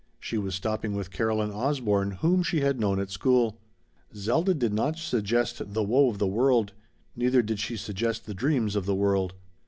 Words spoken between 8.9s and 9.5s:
world.